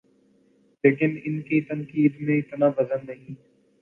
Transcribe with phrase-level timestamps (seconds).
[0.83, 3.33] لیکن ان کی تنقید میں اتنا وزن نہیں۔